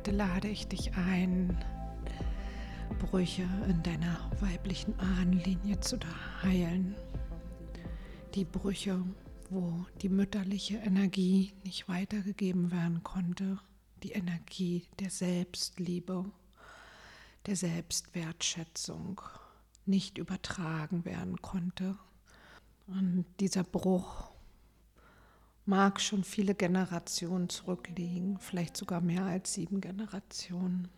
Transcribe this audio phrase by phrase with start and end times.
[0.00, 1.62] Heute lade ich dich ein,
[3.00, 5.98] Brüche in deiner weiblichen Ahnenlinie zu
[6.42, 6.94] heilen.
[8.34, 9.04] Die Brüche,
[9.50, 13.58] wo die mütterliche Energie nicht weitergegeben werden konnte,
[14.02, 16.24] die Energie der Selbstliebe,
[17.44, 19.20] der Selbstwertschätzung
[19.84, 21.98] nicht übertragen werden konnte.
[22.86, 24.29] Und dieser Bruch
[25.70, 30.88] mag schon viele Generationen zurückliegen, vielleicht sogar mehr als sieben Generationen.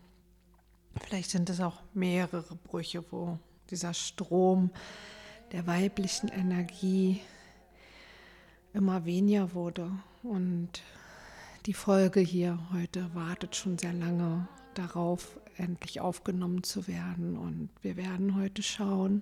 [0.99, 3.37] Vielleicht sind es auch mehrere Brüche, wo
[3.69, 4.71] dieser Strom
[5.51, 7.21] der weiblichen Energie
[8.73, 9.91] immer weniger wurde.
[10.23, 10.81] Und
[11.67, 17.37] die Folge hier heute wartet schon sehr lange darauf, endlich aufgenommen zu werden.
[17.37, 19.21] Und wir werden heute schauen,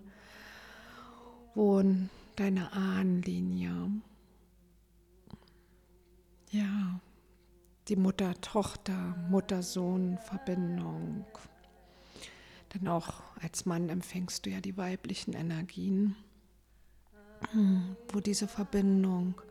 [1.56, 1.84] wo
[2.38, 3.92] deine Ahnenlinie
[6.52, 7.00] ja,
[7.88, 11.26] die Mutter-Tochter, Mutter-Sohn-Verbindung.
[12.74, 16.16] Denn auch als Mann empfängst du ja die weiblichen Energien,
[18.10, 19.42] wo diese Verbindung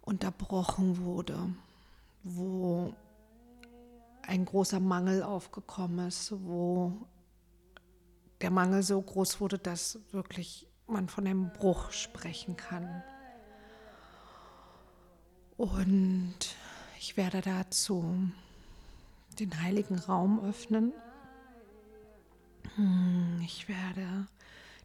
[0.00, 1.38] unterbrochen wurde,
[2.22, 2.94] wo
[4.22, 7.06] ein großer Mangel aufgekommen ist, wo
[8.40, 13.02] der Mangel so groß wurde, dass wirklich man von einem Bruch sprechen kann.
[15.56, 16.36] Und
[16.98, 18.30] ich werde dazu
[19.38, 20.92] den heiligen Raum öffnen.
[22.74, 24.26] Hm, ich werde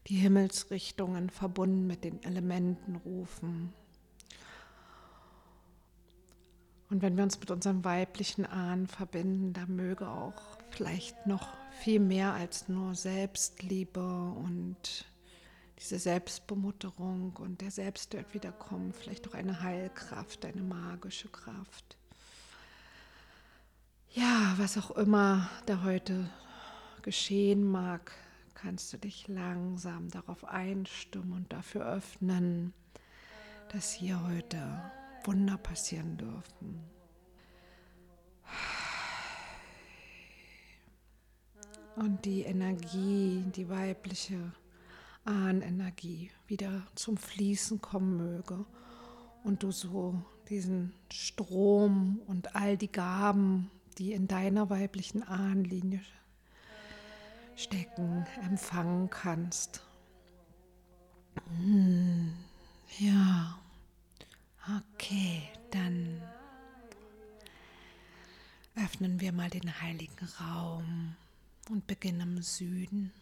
[0.07, 3.73] die Himmelsrichtungen verbunden mit den Elementen rufen.
[6.89, 11.47] Und wenn wir uns mit unserem weiblichen Ahnen verbinden, da möge auch vielleicht noch
[11.79, 15.05] viel mehr als nur Selbstliebe und
[15.81, 21.97] diese Selbstbemutterung und der Selbstwert wiederkommen, vielleicht auch eine Heilkraft, eine magische Kraft.
[24.13, 26.29] Ja, was auch immer da heute
[27.01, 28.11] geschehen mag,
[28.53, 32.73] kannst du dich langsam darauf einstimmen und dafür öffnen,
[33.69, 34.83] dass hier heute
[35.23, 36.83] Wunder passieren dürfen.
[41.95, 44.51] Und die Energie, die weibliche
[45.25, 48.65] Ahnenergie wieder zum Fließen kommen möge
[49.43, 56.01] und du so diesen Strom und all die Gaben, die in deiner weiblichen Ahnenlinie
[57.55, 59.81] stecken, empfangen kannst.
[61.57, 62.33] Hm,
[62.99, 63.57] ja,
[64.93, 66.21] okay, dann
[68.75, 71.15] öffnen wir mal den heiligen Raum
[71.69, 73.13] und beginnen im Süden.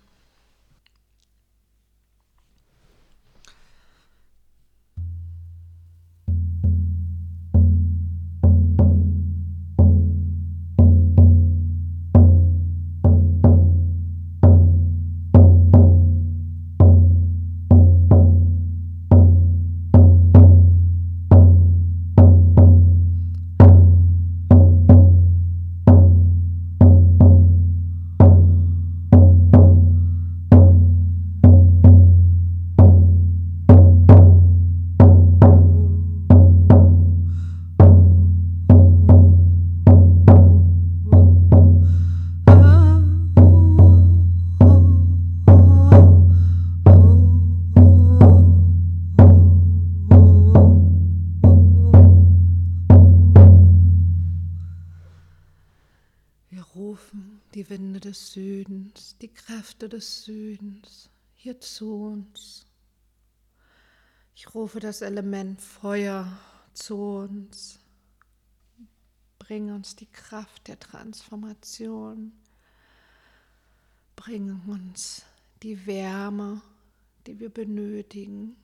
[58.20, 62.66] Des Südens, die Kräfte des Südens hier zu uns.
[64.36, 66.38] Ich rufe das Element Feuer
[66.74, 67.80] zu uns.
[69.38, 72.34] Bring uns die Kraft der Transformation.
[74.18, 75.24] Bring uns
[75.64, 76.62] die Wärme,
[77.26, 78.58] die wir benötigen.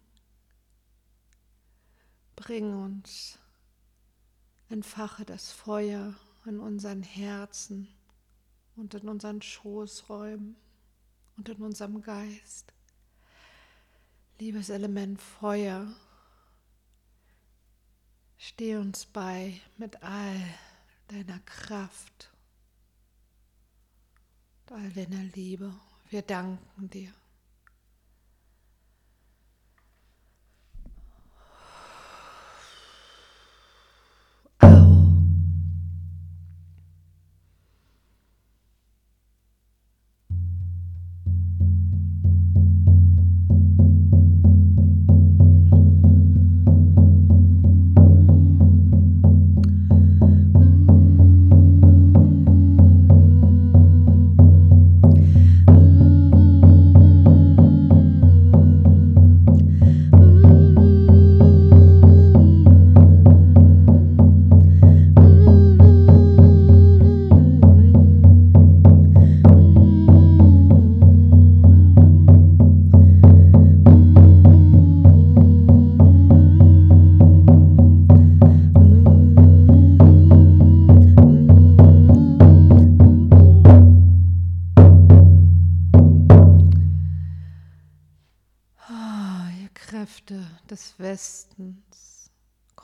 [2.35, 3.40] Bring uns,
[4.67, 6.13] entfache das Feuer
[6.46, 7.94] in unseren Herzen
[8.75, 10.55] und in unseren Schoßräumen
[11.37, 12.73] und in unserem Geist.
[14.39, 15.87] Liebes Element Feuer,
[18.37, 20.35] steh uns bei mit all
[21.07, 22.31] deiner Kraft,
[24.66, 25.73] und all deiner Liebe.
[26.09, 27.13] Wir danken dir.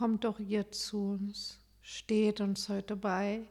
[0.01, 3.47] Kommt doch ihr zu uns, steht uns heute bei,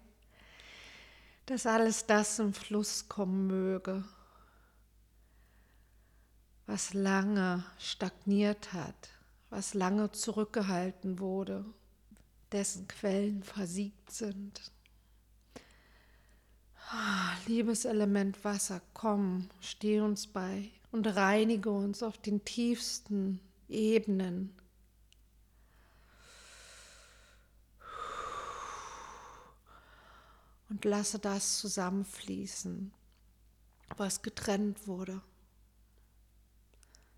[1.47, 4.03] dass alles das im Fluss kommen möge,
[6.67, 9.11] was lange stagniert hat,
[9.51, 11.65] was lange zurückgehalten wurde,
[12.51, 14.73] dessen Quellen versiegt sind.
[16.89, 23.39] Ah, liebes Element Wasser, komm, steh uns bei und reinige uns auf den tiefsten
[23.69, 24.60] Ebenen.
[30.71, 32.93] Und lasse das zusammenfließen,
[33.97, 35.21] was getrennt wurde.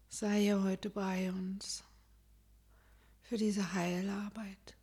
[0.08, 1.84] Sei heute bei uns
[3.22, 4.76] für diese Heilarbeit.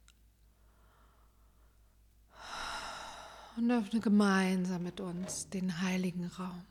[3.60, 6.66] und öffne gemeinsam mit uns den heiligen Raum.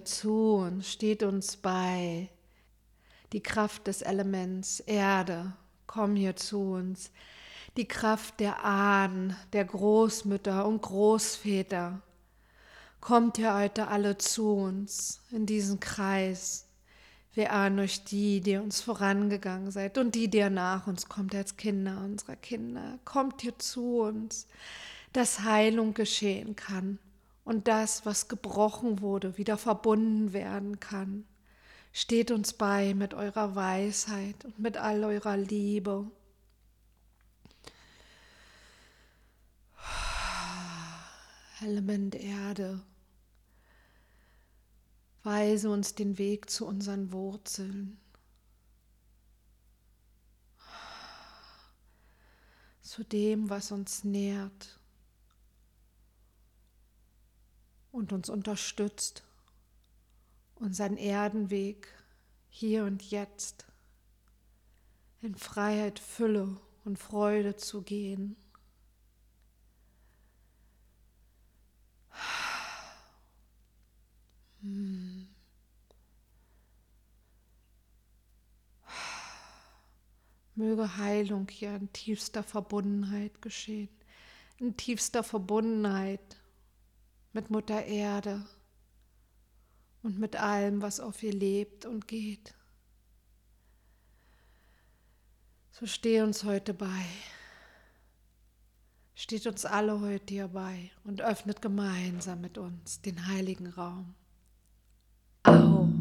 [0.00, 2.30] Ihr zu und steht uns bei.
[3.32, 5.52] Die Kraft des Elements Erde,
[5.86, 7.10] komm hier zu uns.
[7.76, 12.00] Die Kraft der Ahnen, der Großmütter und Großväter.
[13.00, 16.66] Kommt ihr heute alle zu uns in diesen Kreis.
[17.34, 21.56] Wir ahnen euch die, die uns vorangegangen seid und die, die nach uns kommt als
[21.56, 22.98] Kinder unserer Kinder.
[23.04, 24.46] Kommt ihr zu uns,
[25.12, 26.98] dass Heilung geschehen kann
[27.44, 31.24] und das, was gebrochen wurde, wieder verbunden werden kann.
[31.92, 36.10] Steht uns bei mit eurer Weisheit und mit all eurer Liebe.
[41.62, 42.80] Element Erde,
[45.22, 47.98] weise uns den Weg zu unseren Wurzeln.
[52.80, 54.79] Zu dem, was uns nährt
[57.92, 59.24] und uns unterstützt,
[60.56, 61.88] unseren Erdenweg
[62.48, 63.66] hier und jetzt
[65.20, 68.36] in Freiheit, Fülle und Freude zu gehen.
[80.54, 83.88] Möge Heilung hier in tiefster Verbundenheit geschehen,
[84.58, 86.39] in tiefster Verbundenheit
[87.32, 88.44] mit Mutter Erde
[90.02, 92.54] und mit allem, was auf ihr lebt und geht.
[95.72, 97.04] So steh uns heute bei.
[99.14, 104.14] Steht uns alle heute hier bei und öffnet gemeinsam mit uns den heiligen Raum.
[105.44, 105.99] Au.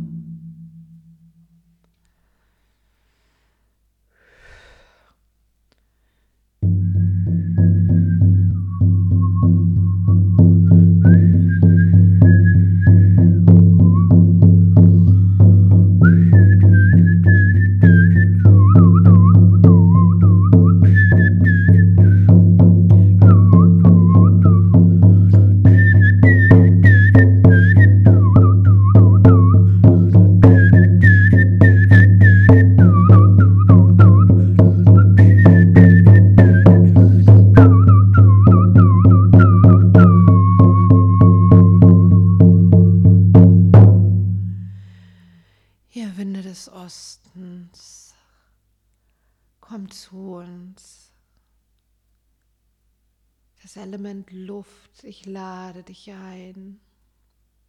[53.79, 56.79] Element Luft, ich lade dich ein.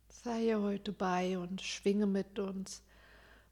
[0.09, 2.83] Sei heute bei und schwinge mit uns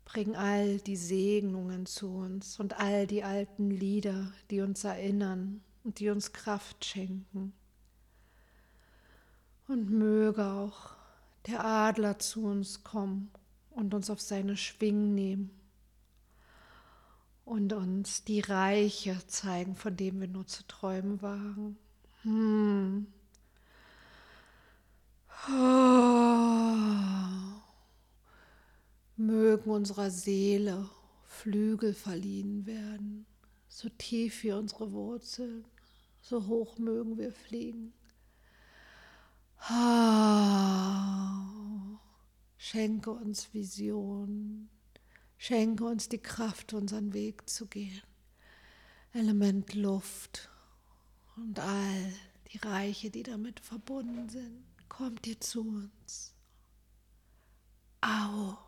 [0.08, 5.98] Bring all die Segnungen zu uns und all die alten Lieder, die uns erinnern und
[5.98, 7.52] die uns Kraft schenken.
[9.66, 10.92] Und möge auch
[11.46, 13.30] der Adler zu uns kommen
[13.68, 15.50] und uns auf seine Schwingen nehmen
[17.44, 21.76] und uns die Reiche zeigen, von denen wir nur zu träumen wagen.
[22.28, 23.06] Hm.
[29.16, 30.90] Mögen unserer Seele
[31.24, 33.24] Flügel verliehen werden,
[33.68, 35.64] so tief wie unsere Wurzeln,
[36.20, 37.94] so hoch mögen wir fliegen.
[42.58, 44.68] Schenke uns Vision,
[45.38, 48.02] schenke uns die Kraft, unseren Weg zu gehen.
[49.14, 50.50] Element Luft
[51.40, 52.12] und all
[52.52, 56.34] die Reiche, die damit verbunden sind, kommt dir zu uns.
[58.00, 58.67] Au.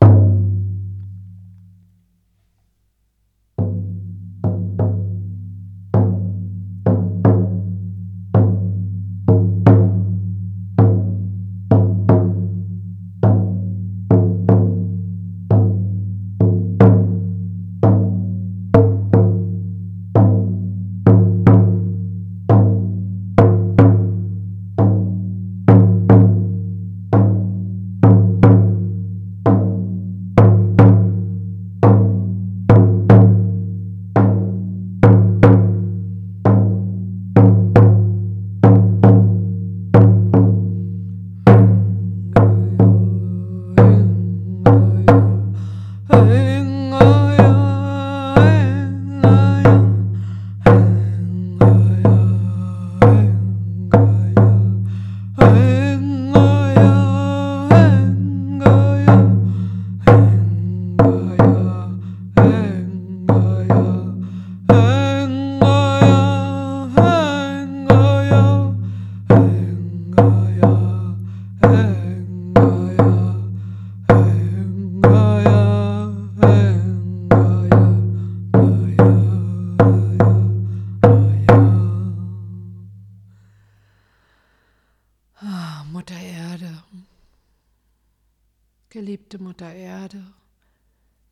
[89.60, 90.24] Mutter Erde,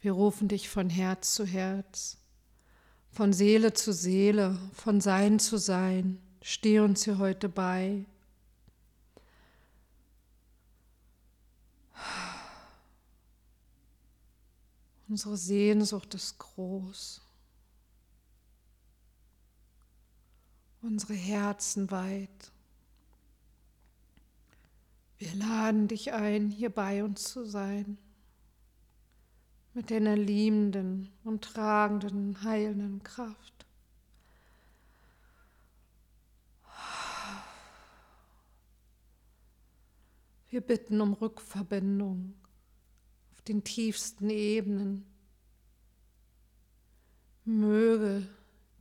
[0.02, 2.18] wir rufen dich von Herz zu Herz,
[3.11, 6.20] von Seele zu Seele, von Sein zu Sein.
[6.42, 8.04] Steh uns hier heute bei.
[15.08, 17.23] Unsere Sehnsucht ist groß.
[20.82, 22.52] Unsere Herzen weit.
[25.16, 27.97] Wir laden dich ein, hier bei uns zu sein,
[29.78, 33.64] mit deiner liebenden und tragenden, heilenden Kraft.
[40.50, 42.35] Wir bitten um Rückverbindung
[43.30, 45.06] auf den tiefsten Ebenen.
[47.44, 48.26] Möge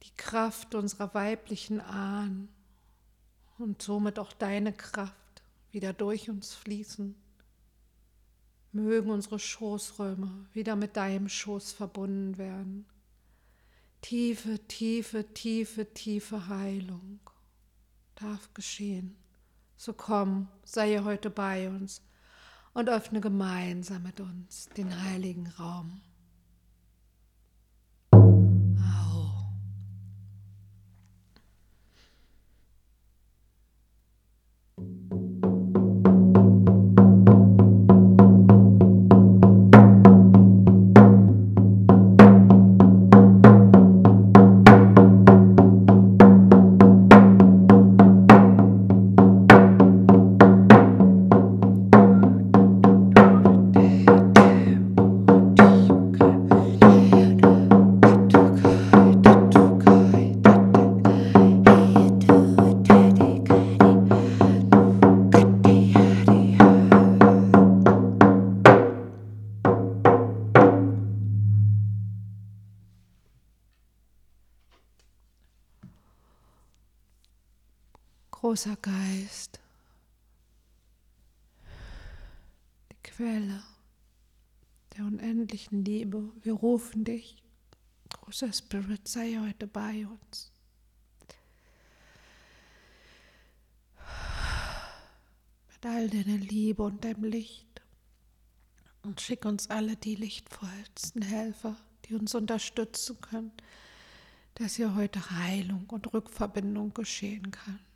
[0.01, 2.49] die Kraft unserer weiblichen Ahnen
[3.59, 7.13] und somit auch deine Kraft wieder durch uns fließen.
[8.77, 12.85] Mögen unsere Schoßräume wieder mit deinem Schoß verbunden werden.
[14.01, 17.19] Tiefe, tiefe, tiefe, tiefe Heilung
[18.15, 19.17] darf geschehen.
[19.75, 22.01] So komm, sei heute bei uns
[22.73, 26.01] und öffne gemeinsam mit uns den heiligen Raum.
[78.47, 79.59] Großer Geist,
[82.89, 83.61] die Quelle
[84.95, 86.31] der unendlichen Liebe.
[86.43, 87.43] Wir rufen dich,
[88.09, 90.49] großer Spirit, sei heute bei uns.
[95.73, 97.81] Mit all deiner Liebe und deinem Licht
[99.03, 101.75] Und schick uns alle die lichtvollsten Helfer,
[102.05, 103.51] die uns unterstützen können,
[104.53, 107.86] dass hier heute Heilung und Rückverbindung geschehen kann.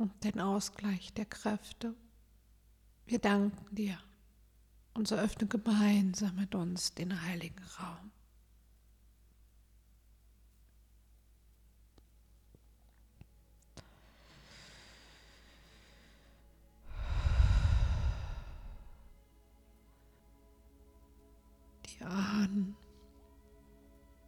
[0.00, 1.94] Und den Ausgleich der Kräfte.
[3.04, 3.98] Wir danken dir
[4.94, 8.10] und so öffne gemeinsam mit uns den heiligen Raum.
[21.84, 22.74] Die Ahnen,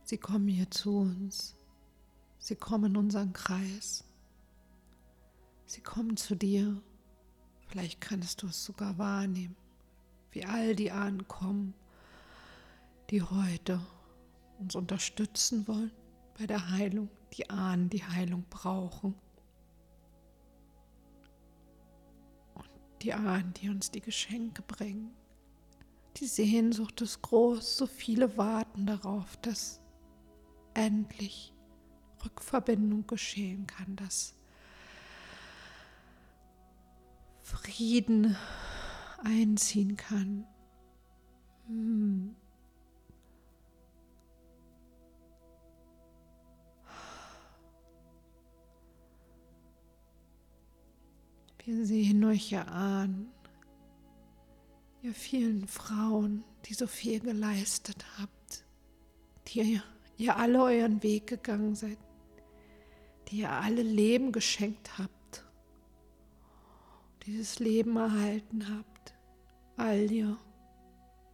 [0.05, 1.55] sie kommen hier zu uns,
[2.39, 4.05] sie kommen in unseren Kreis,
[5.73, 6.83] sie kommen zu dir,
[7.69, 9.57] vielleicht kannst du es sogar wahrnehmen
[10.33, 11.75] wie all die Ahnen kommen,
[13.11, 13.81] die heute
[14.59, 15.93] uns unterstützen wollen
[16.39, 19.15] bei der Heilung, die Ahnen die Heilung brauchen.
[22.55, 22.71] Und
[23.03, 25.13] die Ahnen, die uns die Geschenke bringen.
[26.17, 29.81] Die Sehnsucht ist groß, so viele warten darauf, dass
[30.75, 31.53] endlich
[32.25, 34.35] Rückverbindung geschehen kann, dass
[37.43, 38.37] Frieden
[39.23, 40.47] einziehen kann.
[41.67, 42.35] Hm.
[51.65, 53.29] Wir sehen euch ja an,
[55.03, 58.65] ihr vielen Frauen, die so viel geleistet habt,
[59.47, 59.83] die ihr,
[60.17, 61.99] ihr alle euren Weg gegangen seid,
[63.29, 65.22] die ihr alle Leben geschenkt habt,
[67.27, 69.15] dieses Leben erhalten habt
[69.77, 70.37] all ihr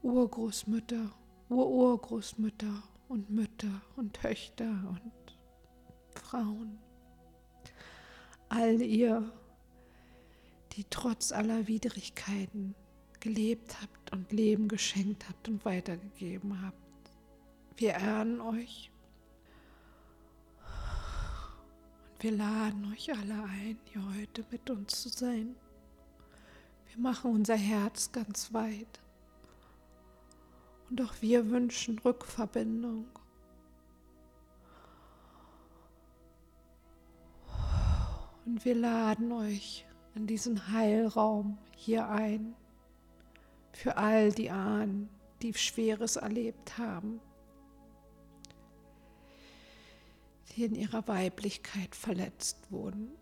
[0.03, 1.11] Urgroßmütter,
[1.48, 5.38] Ururgroßmütter und Mütter und Töchter und
[6.14, 6.79] Frauen,
[8.48, 9.33] all ihr,
[10.72, 12.74] die trotz aller Widrigkeiten
[13.20, 16.79] gelebt habt und Leben geschenkt habt und weitergegeben habt.
[17.77, 18.90] Wir ehren euch
[22.11, 25.57] und wir laden euch alle ein, hier heute mit uns zu sein.
[26.98, 28.98] Wir machen unser Herz ganz weit.
[30.90, 33.06] Und auch wir wünschen Rückverbindung.
[38.44, 42.56] Und wir laden euch an diesen Heilraum hier ein.
[43.72, 45.08] Für all die Ahnen,
[45.40, 47.20] die Schweres erlebt haben.
[50.56, 53.12] Die in ihrer Weiblichkeit verletzt wurden.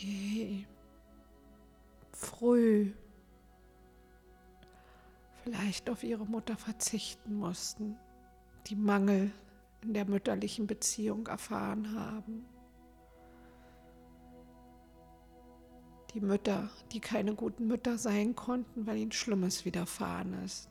[0.00, 0.66] Die
[2.12, 2.92] früh
[5.44, 7.96] vielleicht auf ihre Mutter verzichten mussten,
[8.66, 9.32] die Mangel
[9.82, 12.44] in der mütterlichen Beziehung erfahren haben.
[16.14, 20.68] Die Mütter, die keine guten Mütter sein konnten, weil ihnen Schlimmes widerfahren ist.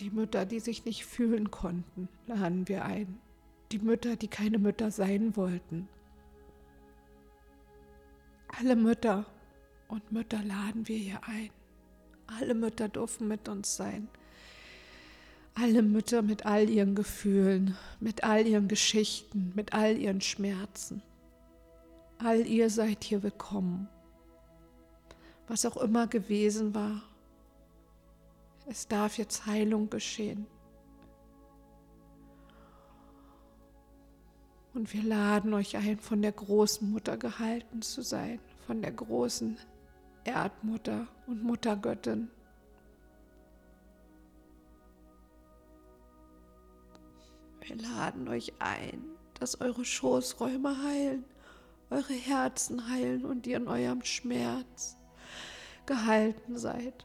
[0.00, 3.20] Die Mütter, die sich nicht fühlen konnten, laden wir ein.
[3.70, 5.88] Die Mütter, die keine Mütter sein wollten,
[8.58, 9.26] alle Mütter
[9.88, 11.50] und Mütter laden wir hier ein.
[12.26, 14.08] Alle Mütter dürfen mit uns sein.
[15.54, 21.02] Alle Mütter mit all ihren Gefühlen, mit all ihren Geschichten, mit all ihren Schmerzen.
[22.18, 23.88] All ihr seid hier willkommen.
[25.48, 27.02] Was auch immer gewesen war,
[28.66, 30.46] es darf jetzt Heilung geschehen.
[34.80, 39.58] Und wir laden euch ein, von der großen Mutter gehalten zu sein, von der großen
[40.24, 42.30] Erdmutter und Muttergöttin.
[47.60, 49.04] Wir laden euch ein,
[49.38, 51.26] dass eure Schoßräume heilen,
[51.90, 54.96] eure Herzen heilen und ihr in eurem Schmerz
[55.84, 57.04] gehalten seid.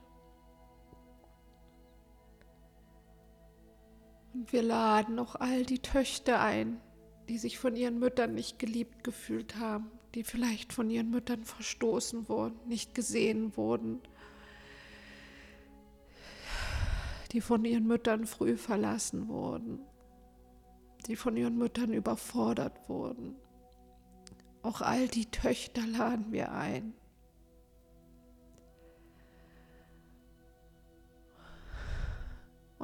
[4.33, 6.79] Und wir laden auch all die Töchter ein,
[7.27, 12.29] die sich von ihren Müttern nicht geliebt gefühlt haben, die vielleicht von ihren Müttern verstoßen
[12.29, 14.01] wurden, nicht gesehen wurden,
[17.31, 19.79] die von ihren Müttern früh verlassen wurden,
[21.07, 23.35] die von ihren Müttern überfordert wurden.
[24.61, 26.93] Auch all die Töchter laden wir ein,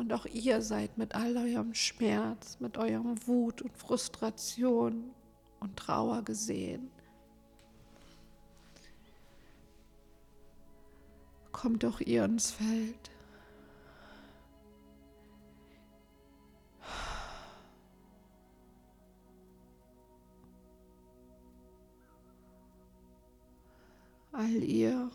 [0.01, 5.11] Und auch ihr seid mit all eurem Schmerz, mit eurem Wut und Frustration
[5.59, 6.89] und Trauer gesehen.
[11.51, 13.11] Kommt auch ihr ins Feld.
[24.31, 25.11] all ihr,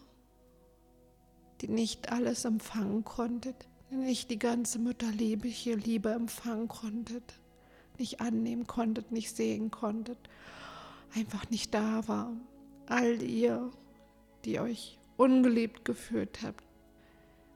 [1.61, 7.35] die nicht alles empfangen konntet, nicht die ganze mütterliebliche Liebe empfangen konntet,
[7.99, 10.19] nicht annehmen konntet, nicht sehen konntet,
[11.15, 12.33] einfach nicht da war.
[12.87, 13.71] All ihr,
[14.45, 16.65] die euch ungeliebt gefühlt habt,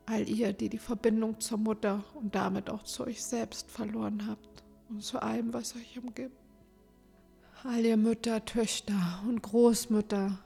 [0.07, 4.65] all ihr, die die Verbindung zur Mutter und damit auch zu euch selbst verloren habt
[4.89, 6.37] und zu allem, was euch umgibt.
[7.63, 10.39] All ihr Mütter, Töchter und Großmütter,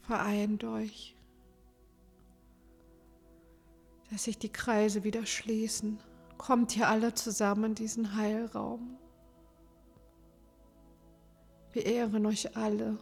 [0.00, 1.11] vereint euch,
[4.12, 5.98] dass sich die Kreise wieder schließen.
[6.36, 8.98] Kommt hier alle zusammen in diesen Heilraum.
[11.72, 12.98] Wir ehren euch alle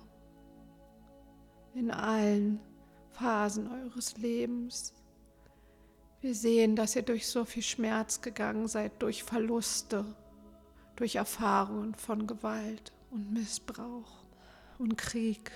[1.74, 2.60] in allen
[3.08, 4.94] Phasen eures Lebens.
[6.20, 10.04] Wir sehen, dass ihr durch so viel Schmerz gegangen seid, durch Verluste,
[10.94, 14.22] durch Erfahrungen von Gewalt und Missbrauch
[14.78, 15.50] und Krieg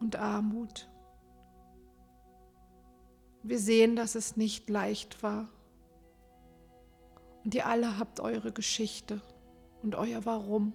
[0.00, 0.88] und Armut.
[3.46, 5.48] Wir sehen, dass es nicht leicht war.
[7.44, 9.20] Und ihr alle habt eure Geschichte
[9.82, 10.72] und euer Warum.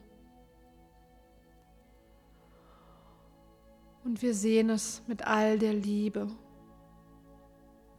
[4.04, 6.28] Und wir sehen es mit all der Liebe,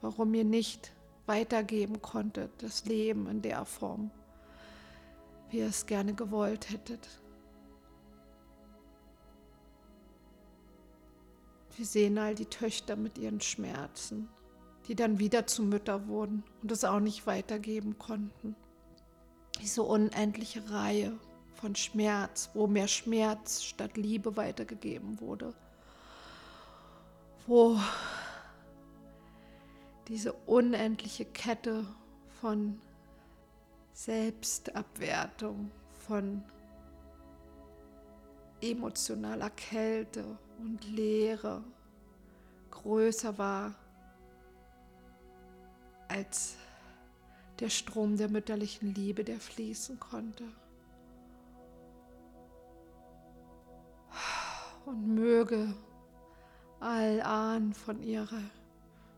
[0.02, 0.92] warum ihr nicht
[1.26, 4.12] weitergeben konntet, das Leben in der Form,
[5.48, 7.08] wie ihr es gerne gewollt hättet.
[11.76, 14.28] Wir sehen all die Töchter mit ihren Schmerzen,
[14.90, 18.56] die dann wieder zu Mütter wurden und es auch nicht weitergeben konnten.
[19.62, 21.16] Diese unendliche Reihe
[21.54, 25.54] von Schmerz, wo mehr Schmerz statt Liebe weitergegeben wurde.
[27.46, 27.78] Wo
[30.08, 31.86] diese unendliche Kette
[32.40, 32.80] von
[33.92, 35.70] Selbstabwertung,
[36.04, 36.42] von
[38.60, 41.62] emotionaler Kälte und Leere
[42.72, 43.76] größer war
[46.10, 46.56] als
[47.60, 50.44] der Strom der mütterlichen Liebe, der fließen konnte.
[54.86, 55.74] Und möge
[56.80, 58.42] all Ahnen von ihrer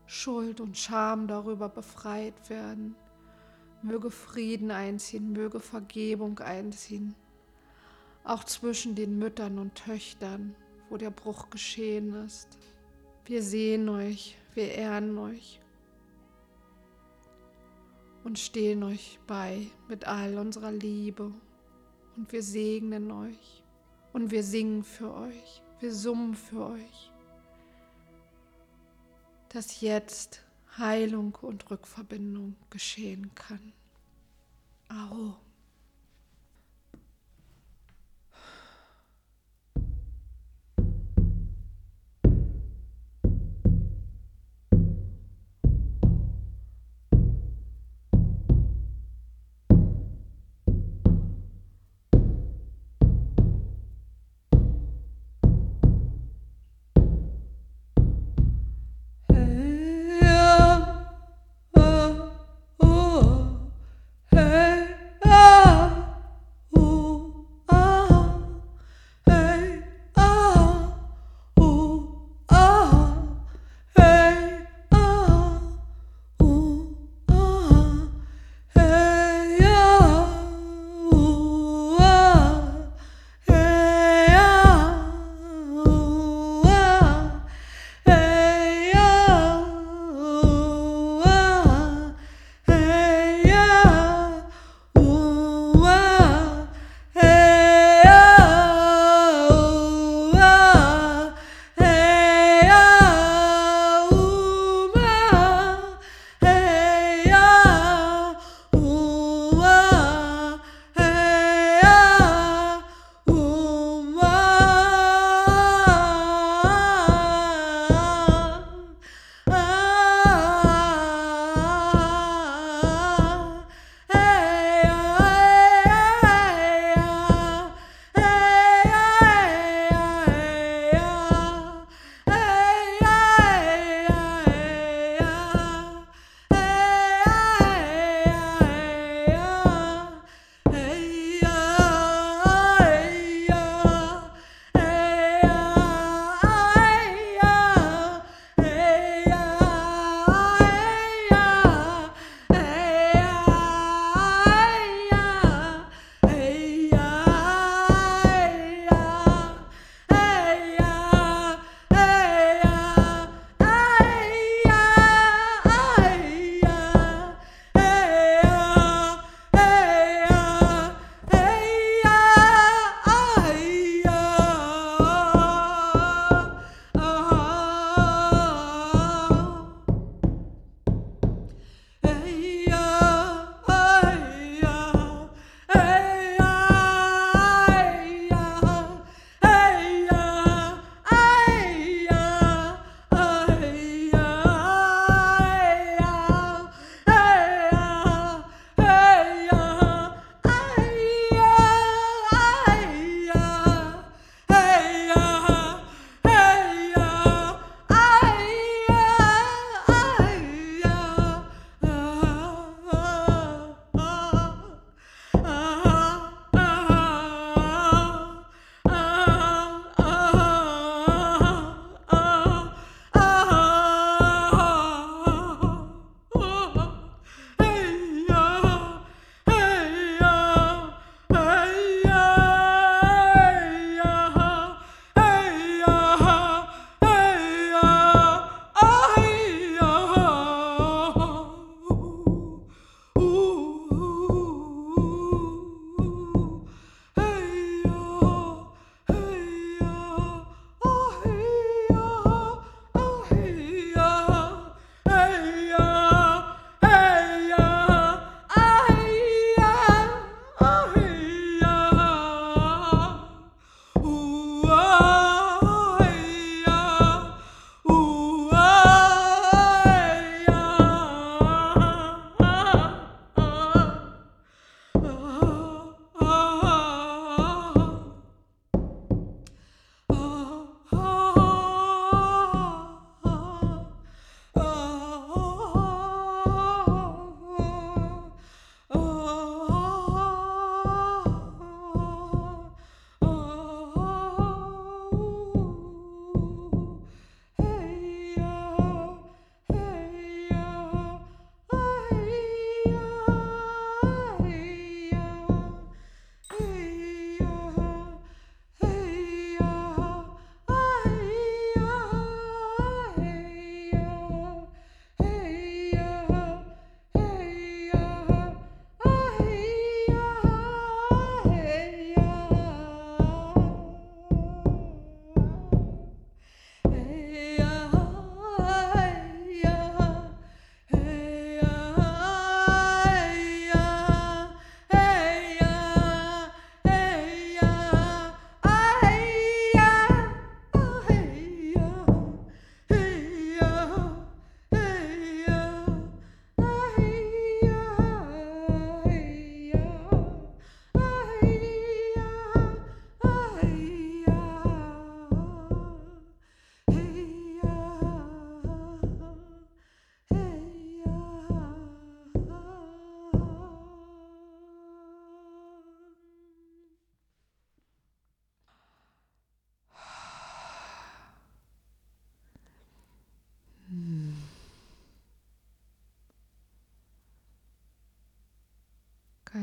[0.05, 2.95] Schuld und Scham darüber befreit werden.
[3.81, 7.15] Möge Frieden einziehen, möge Vergebung einziehen,
[8.23, 10.55] auch zwischen den Müttern und Töchtern
[10.93, 12.47] wo der Bruch geschehen ist.
[13.25, 15.59] Wir sehen euch, wir ehren euch
[18.23, 21.31] und stehen euch bei mit all unserer Liebe
[22.15, 23.63] und wir segnen euch
[24.13, 27.11] und wir singen für euch, wir summen für euch,
[29.49, 30.43] dass jetzt
[30.77, 33.73] Heilung und Rückverbindung geschehen kann.
[34.87, 35.35] Aho.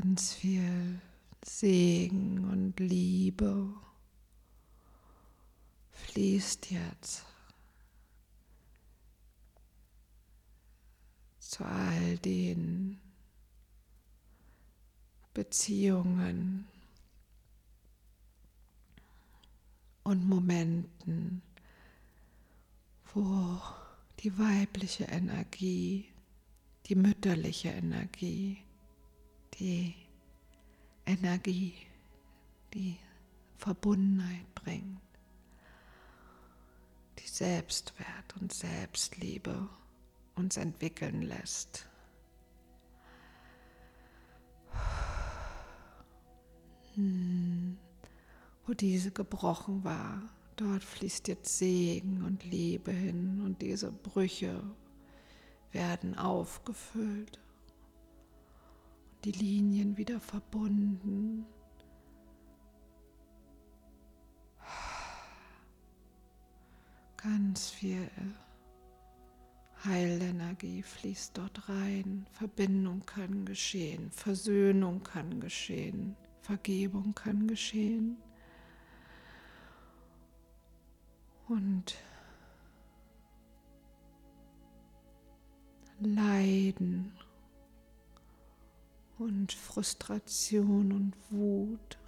[0.02, 0.98] Ganz viel
[1.44, 3.68] Segen und Liebe
[5.90, 7.26] fließt jetzt
[11.38, 12.98] zu all den
[15.34, 16.66] Beziehungen
[20.02, 21.42] und Momenten,
[23.12, 23.60] wo
[24.20, 26.08] die weibliche Energie,
[26.86, 28.64] die mütterliche Energie,
[29.60, 29.94] die
[31.04, 31.74] Energie,
[32.72, 32.96] die
[33.58, 35.00] Verbundenheit bringt,
[37.18, 39.68] die Selbstwert und Selbstliebe
[40.34, 41.86] uns entwickeln lässt.
[46.94, 47.76] Hm.
[48.66, 50.22] Wo diese gebrochen war,
[50.56, 54.62] dort fließt jetzt Segen und Liebe hin und diese Brüche
[55.72, 57.38] werden aufgefüllt
[59.24, 61.46] die Linien wieder verbunden.
[67.16, 68.10] Ganz viel
[69.84, 72.26] Heilenergie fließt dort rein.
[72.32, 78.16] Verbindung kann geschehen, Versöhnung kann geschehen, Vergebung kann geschehen.
[81.48, 81.96] Und
[85.98, 87.12] Leiden
[89.20, 91.98] und Frustration und Wut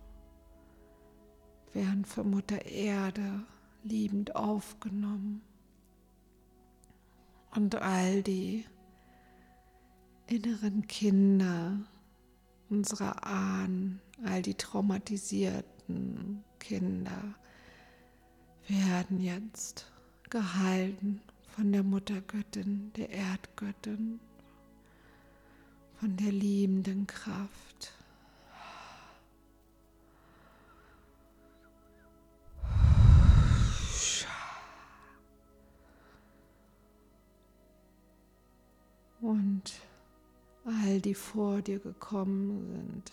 [1.75, 3.45] werden von Mutter Erde
[3.85, 5.43] liebend aufgenommen.
[7.55, 8.65] Und all die
[10.27, 11.81] inneren Kinder
[12.71, 17.35] unserer Ahnen, all die traumatisierten Kinder
[18.69, 19.93] werden jetzt
[20.31, 24.19] gehalten von der Muttergöttin, der Erdgöttin
[26.03, 27.93] von der liebenden Kraft.
[39.21, 39.63] Und
[40.65, 43.13] all die vor dir gekommen sind,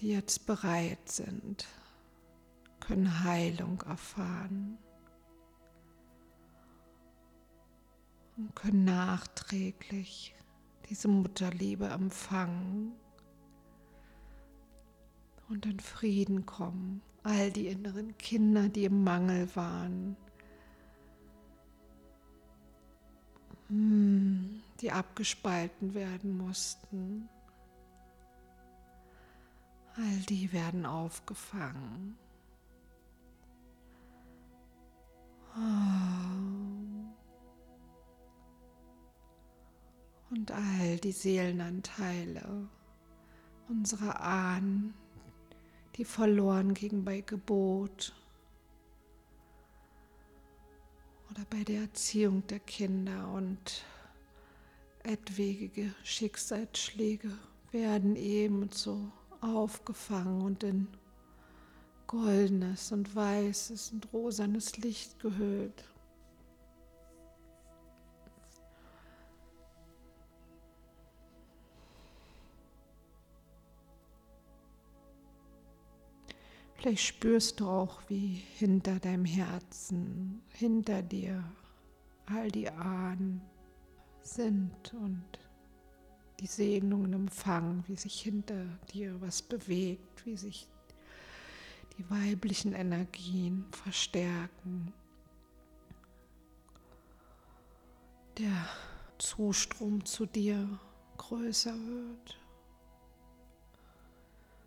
[0.00, 1.66] die jetzt bereit sind,
[2.80, 4.78] können Heilung erfahren
[8.38, 10.34] und können nachträglich
[10.88, 12.92] diese Mutterliebe empfangen
[15.48, 17.02] und in Frieden kommen.
[17.22, 20.16] All die inneren Kinder, die im Mangel waren,
[23.68, 27.28] hm, die abgespalten werden mussten,
[29.96, 32.16] all die werden aufgefangen.
[35.54, 36.87] Oh.
[40.30, 42.68] Und all die Seelenanteile
[43.68, 44.94] unserer Ahnen,
[45.96, 48.14] die verloren gingen bei Geburt
[51.30, 53.84] oder bei der Erziehung der Kinder und
[55.02, 57.30] etwaige Schicksalsschläge
[57.72, 59.10] werden ebenso
[59.40, 60.88] aufgefangen und in
[62.06, 65.84] goldenes und weißes und rosanes Licht gehüllt.
[76.78, 81.42] Vielleicht spürst du auch, wie hinter deinem Herzen, hinter dir
[82.26, 83.42] all die Ahnen
[84.22, 85.24] sind und
[86.38, 90.68] die Segnungen empfangen, wie sich hinter dir was bewegt, wie sich
[91.98, 94.92] die weiblichen Energien verstärken.
[98.38, 98.68] Der
[99.18, 100.78] Zustrom zu dir
[101.16, 102.38] größer wird,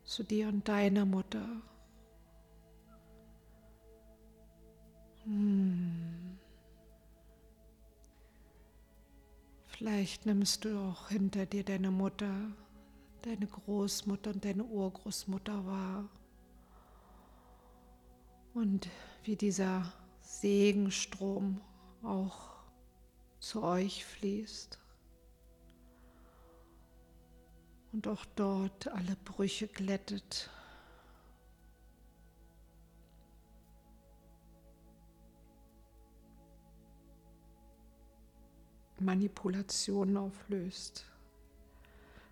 [0.03, 1.47] zu dir und deiner Mutter
[5.25, 6.37] Hm.
[9.65, 12.31] Vielleicht nimmst du auch hinter dir deine Mutter,
[13.23, 16.09] deine Großmutter und deine Urgroßmutter wahr.
[18.53, 18.89] Und
[19.23, 21.61] wie dieser Segenstrom
[22.03, 22.51] auch
[23.39, 24.79] zu euch fließt.
[27.91, 30.49] Und auch dort alle Brüche glättet.
[39.01, 41.05] Manipulationen auflöst,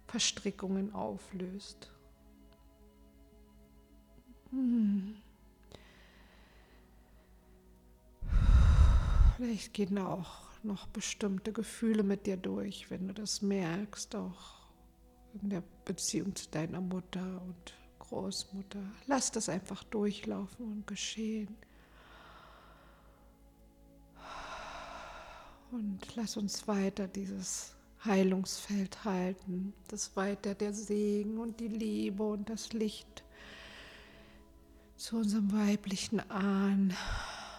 [0.08, 1.92] Verstrickungen auflöst.
[4.52, 5.16] Hm.
[9.38, 14.60] Vielleicht gehen auch noch bestimmte Gefühle mit dir durch, wenn du das merkst, auch
[15.42, 18.82] in der Beziehung zu deiner Mutter und Großmutter.
[19.08, 21.56] Lass das einfach durchlaufen und geschehen.
[25.72, 32.50] Und lass uns weiter dieses Heilungsfeld halten, dass weiter der Segen und die Liebe und
[32.50, 33.24] das Licht
[34.96, 36.94] zu unserem weiblichen Ahn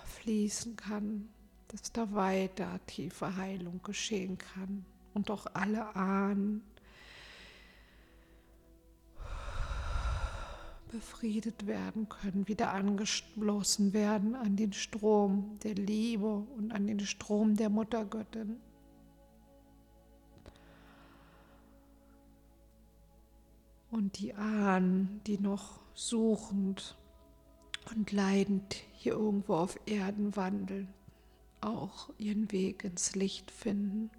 [0.05, 1.29] fließen kann,
[1.69, 4.85] dass da weiter tiefe Heilung geschehen kann.
[5.15, 6.63] Und auch alle Ahnen
[10.91, 17.57] befriedet werden können, wieder angeschlossen werden an den Strom der Liebe und an den Strom
[17.57, 18.61] der Muttergöttin.
[23.91, 26.97] Und die Ahnen, die noch suchend
[27.91, 30.89] und leidend hier irgendwo auf Erden wandeln,
[31.61, 34.11] auch ihren Weg ins Licht finden.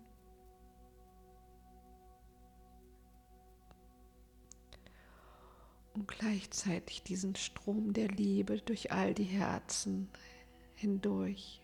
[5.93, 10.09] Und gleichzeitig diesen Strom der Liebe durch all die Herzen
[10.75, 11.61] hindurch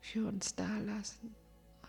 [0.00, 1.34] für uns dalassen.
[1.84, 1.88] Oh,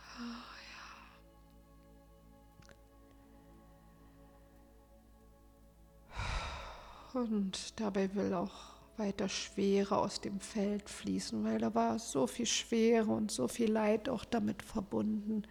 [7.14, 7.22] ja.
[7.22, 12.46] Und dabei will auch weiter Schwere aus dem Feld fließen, weil da war so viel
[12.46, 15.44] Schwere und so viel Leid auch damit verbunden,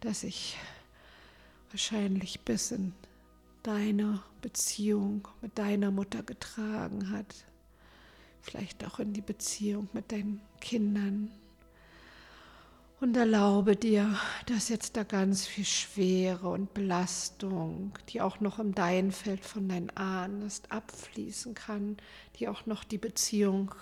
[0.00, 0.56] dass ich
[1.70, 2.92] wahrscheinlich bis in
[3.64, 7.34] deine Beziehung mit deiner Mutter getragen hat.
[8.42, 11.30] Vielleicht auch in die Beziehung mit deinen Kindern.
[13.00, 18.74] Und erlaube dir, dass jetzt da ganz viel Schwere und Belastung, die auch noch im
[18.74, 21.96] Deinfeld von deinen Ahnen ist, abfließen kann,
[22.36, 23.74] die auch noch die Beziehung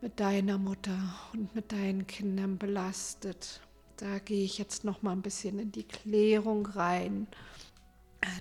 [0.00, 0.98] mit deiner Mutter
[1.32, 3.60] und mit deinen Kindern belastet.
[3.96, 7.26] Da gehe ich jetzt noch mal ein bisschen in die Klärung rein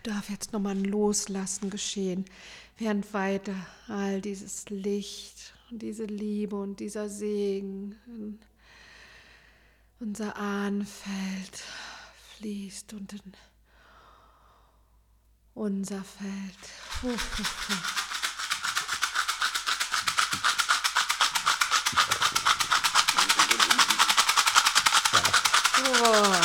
[0.03, 2.25] darf jetzt nochmal ein Loslassen geschehen,
[2.77, 3.55] während weiter
[3.87, 8.39] all dieses Licht und diese Liebe und dieser Segen in
[9.99, 11.63] unser Ahnenfeld
[12.37, 13.33] fließt und in
[15.53, 16.57] unser Feld.
[25.87, 26.44] Oh.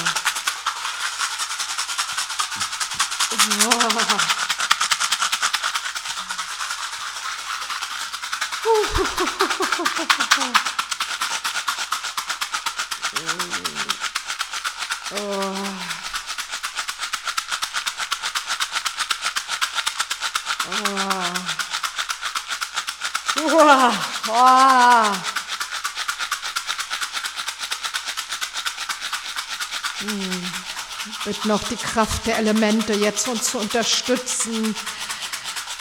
[31.41, 34.75] Mit noch die Kraft der Elemente jetzt uns zu unterstützen,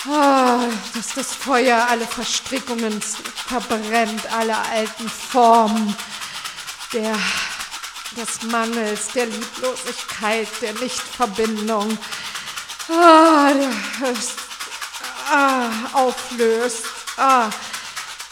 [0.08, 0.60] oh,
[0.94, 5.96] dass das Feuer alle Verstrickungen verbrennt, alle alten Formen
[6.94, 7.18] der,
[8.16, 11.98] des Mangels, der Lieblosigkeit, der Nichtverbindung
[12.90, 12.94] oh,
[15.32, 16.84] ah, auflöst.
[17.18, 17.50] Ah,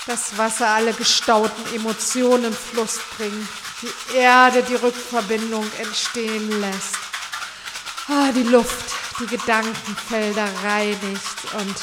[0.06, 3.50] das Wasser alle gestauten Emotionen Fluss bringt,
[3.82, 7.07] die Erde die Rückverbindung entstehen lässt, ah,
[8.38, 11.76] die Luft die Gedankenfelder reinigt und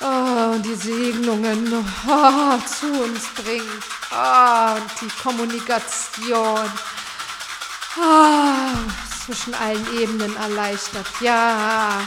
[0.00, 3.82] oh, die Segnungen oh, zu uns bringt
[4.12, 6.70] oh, und die Kommunikation
[7.98, 8.76] oh,
[9.24, 11.08] zwischen allen Ebenen erleichtert.
[11.20, 12.06] Ja.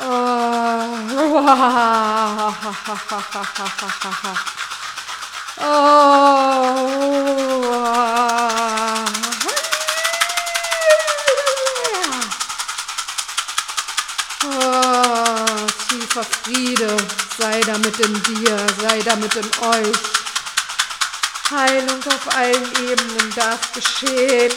[0.00, 0.84] Oh.
[5.58, 6.36] Oh.
[17.46, 19.96] Sei damit in dir, sei damit in euch.
[21.50, 24.52] Heilung auf allen Ebenen darf geschehen.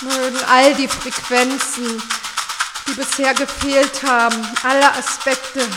[0.00, 2.02] Mögen all die Frequenzen,
[2.88, 5.68] die bisher gefehlt haben, alle Aspekte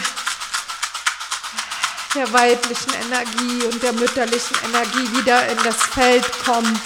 [2.15, 6.79] der weiblichen Energie und der mütterlichen Energie wieder in das Feld kommen.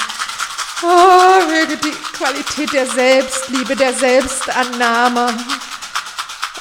[0.81, 5.33] Oh, möge die Qualität der Selbstliebe, der Selbstannahme,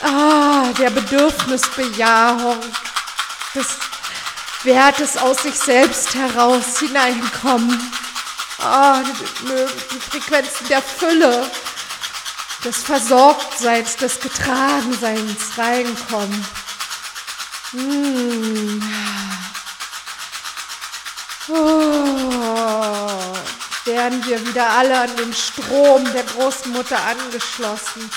[0.02, 2.60] ah, der Bedürfnisbejahung,
[3.54, 3.66] des
[4.62, 7.90] Wertes aus sich selbst heraus hineinkommen.
[8.60, 11.50] Oh, mögen die Frequenzen der Fülle,
[12.64, 16.46] des Versorgtseins, des Getragenseins reinkommen.
[17.74, 18.82] Mmh.
[21.48, 21.54] Oh,
[23.86, 28.10] werden wir wieder alle an den Strom der Großmutter angeschlossen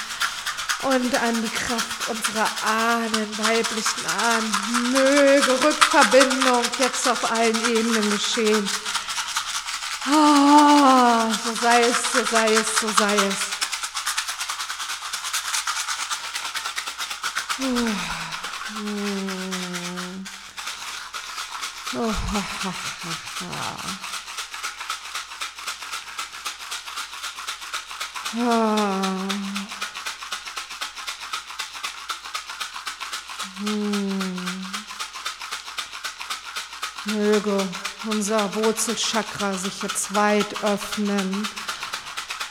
[0.82, 4.92] und an die Kraft unserer Ahnen, weiblichen Ahnen.
[4.92, 8.70] Möge Rückverbindung jetzt auf allen Ebenen geschehen.
[10.08, 13.56] Oh, so sei es, so sei es, so sei es.
[18.78, 18.82] Oh.
[21.94, 22.74] Ha, ha,
[23.04, 23.14] ha,
[28.34, 28.76] ha.
[33.60, 34.66] Hm.
[37.06, 37.68] Möge
[38.08, 41.48] unser Wurzelchakra sich jetzt weit öffnen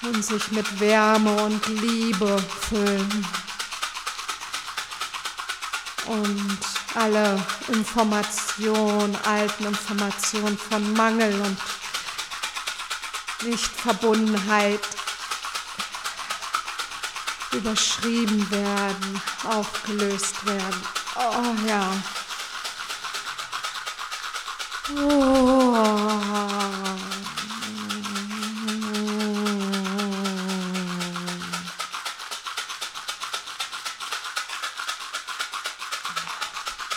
[0.02, 3.26] und sich mit Wärme und Liebe füllen.
[6.06, 6.58] Und
[6.94, 11.58] alle Informationen, alten Informationen von Mangel und
[13.42, 14.80] Nichtverbundenheit
[17.52, 20.82] überschrieben werden, aufgelöst werden.
[21.16, 21.92] Oh ja.
[24.96, 27.03] Oh.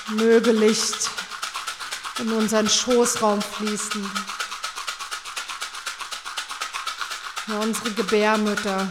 [0.10, 1.10] Möge Licht
[2.20, 4.10] in unseren Schoßraum fließen.
[7.47, 8.88] Ja, unsere Gebärmütter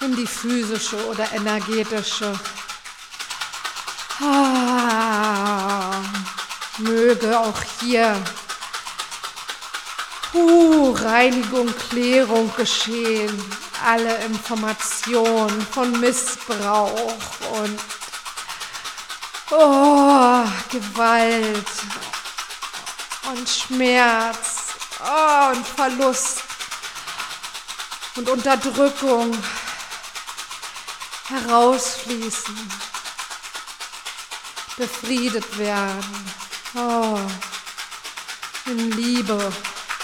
[0.00, 2.38] in die physische oder energetische.
[4.20, 6.00] Ah,
[6.78, 8.16] möge auch hier
[10.34, 13.44] uh, Reinigung, Klärung geschehen.
[13.84, 17.18] Alle Informationen von Missbrauch
[17.60, 17.78] und
[19.52, 21.66] oh, Gewalt
[23.30, 26.42] und Schmerz oh, und Verlust
[28.16, 29.36] und Unterdrückung
[31.28, 32.70] herausfließen,
[34.76, 36.32] befriedet werden,
[36.74, 37.18] oh,
[38.66, 39.52] in Liebe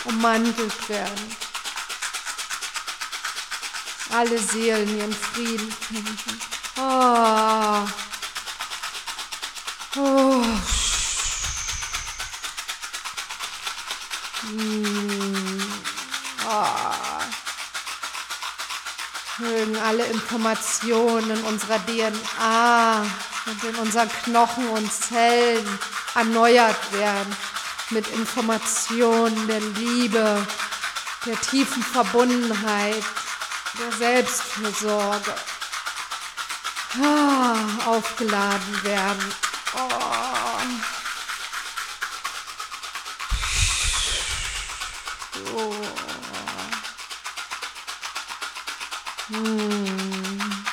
[0.05, 1.37] ummantelt werden.
[4.11, 6.41] Alle Seelen ihren Frieden finden.
[6.79, 8.08] Oh.
[9.99, 10.45] Oh.
[14.43, 15.63] Hm.
[16.47, 17.09] Oh
[19.39, 23.07] mögen alle Informationen unserer DNA
[23.47, 25.67] und in unseren Knochen und Zellen
[26.15, 27.37] erneuert werden
[27.91, 30.47] mit Informationen der Liebe,
[31.25, 33.03] der tiefen Verbundenheit,
[33.79, 35.35] der Selbstfürsorge
[37.03, 39.48] ah, aufgeladen werden.
[39.75, 39.89] Oh.
[45.57, 45.75] Oh.
[49.29, 50.65] Hm.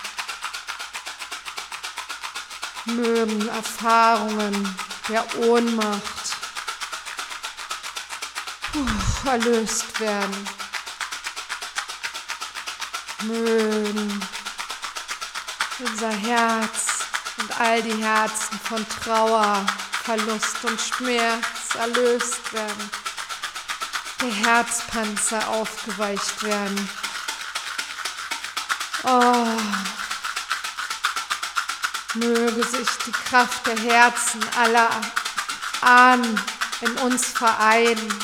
[2.86, 4.78] Mögen Erfahrungen
[5.10, 6.16] der Ohnmacht
[8.72, 10.48] puh, erlöst werden.
[13.22, 14.22] Mögen
[15.80, 17.05] unser Herz
[17.38, 19.66] und all die Herzen von Trauer,
[20.04, 22.90] Verlust und Schmerz erlöst werden.
[24.22, 26.90] Der Herzpanzer aufgeweicht werden.
[29.04, 29.48] Oh,
[32.16, 34.90] möge sich die Kraft der Herzen aller
[35.82, 36.42] Ahnen
[36.82, 38.20] in uns vereinen.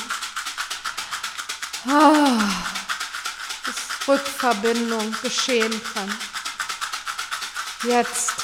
[1.86, 2.38] Oh,
[3.66, 6.18] dass Rückverbindung geschehen kann.
[7.84, 8.41] Jetzt.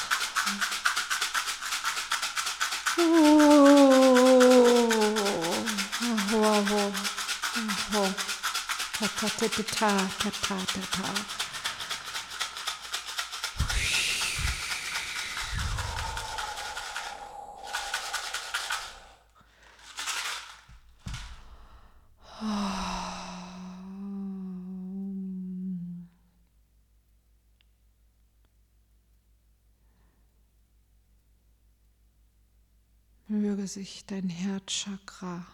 [9.39, 9.87] Ta ta ta
[10.19, 11.13] ta ta ta ta.
[33.27, 35.45] Möge sich dein Herzchakra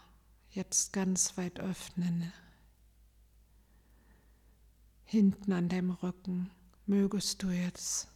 [0.50, 2.32] jetzt ganz weit öffnen.
[5.06, 6.50] Hinten an deinem Rücken
[6.84, 8.08] mögest du jetzt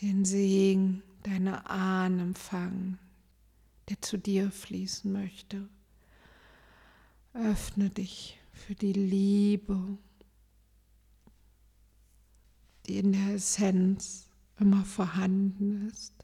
[0.00, 2.98] den Segen deiner Ahnen empfangen,
[3.88, 5.68] der zu dir fließen möchte.
[7.34, 9.98] Öffne dich für die Liebe
[12.88, 14.28] die in der Essenz
[14.58, 16.14] immer vorhanden ist,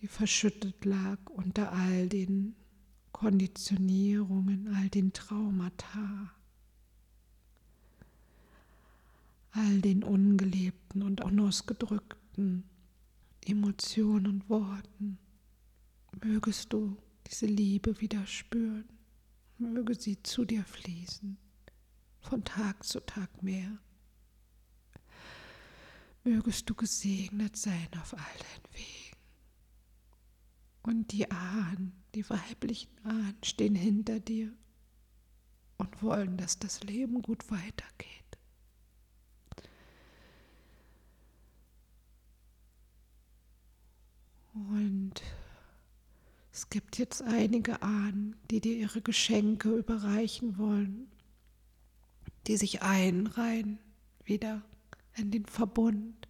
[0.00, 2.54] die verschüttet lag unter all den
[3.12, 6.30] Konditionierungen, all den Traumata,
[9.50, 12.64] all den ungelebten und unausgedrückten
[13.44, 15.18] Emotionen und Worten.
[16.22, 16.96] Mögest du
[17.26, 18.88] diese Liebe wieder spüren,
[19.58, 21.38] möge sie zu dir fließen,
[22.20, 23.78] von Tag zu Tag mehr.
[26.24, 29.16] Mögest du gesegnet sein auf all deinen Wegen.
[30.82, 34.52] Und die Ahnen, die weiblichen Ahnen stehen hinter dir
[35.78, 38.27] und wollen, dass das Leben gut weitergeht.
[44.68, 45.22] Und
[46.52, 51.08] es gibt jetzt einige Ahnen, die dir ihre Geschenke überreichen wollen,
[52.46, 53.78] die sich einreihen
[54.24, 54.62] wieder
[55.16, 56.28] in den Verbund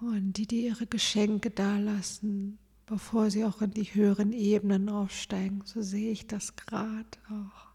[0.00, 5.62] und die dir ihre Geschenke dalassen, bevor sie auch in die höheren Ebenen aufsteigen.
[5.64, 7.68] So sehe ich das gerade auch.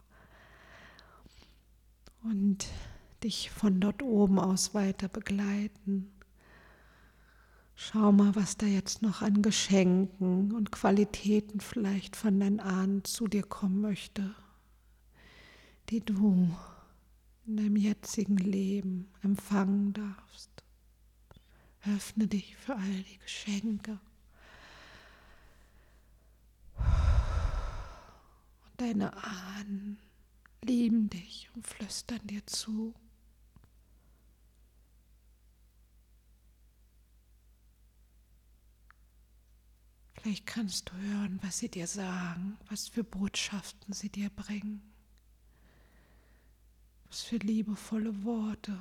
[2.23, 2.67] Und
[3.23, 6.11] dich von dort oben aus weiter begleiten.
[7.81, 13.29] Schau mal, was da jetzt noch an Geschenken und Qualitäten vielleicht von deinen Ahnen zu
[13.29, 14.35] dir kommen möchte,
[15.89, 16.53] die du
[17.47, 20.51] in deinem jetzigen Leben empfangen darfst.
[21.85, 23.97] Öffne dich für all die Geschenke.
[28.65, 29.99] Und deine Ahnen
[30.65, 32.93] lieben dich und flüstern dir zu.
[40.21, 44.81] Vielleicht kannst du hören, was sie dir sagen, was für Botschaften sie dir bringen,
[47.07, 48.77] was für liebevolle Worte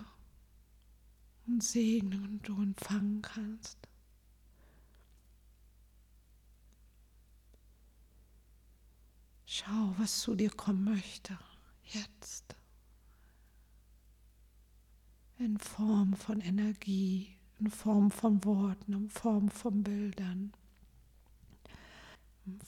[1.47, 3.79] und Segnungen du empfangen kannst.
[9.47, 11.39] Schau, was zu dir kommen möchte,
[11.85, 12.57] jetzt.
[15.39, 20.53] In Form von Energie, in Form von Worten, in Form von Bildern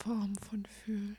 [0.03, 1.17] Form von Fühlen.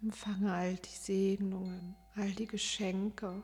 [0.00, 3.42] Empfange all die Segnungen, all die Geschenke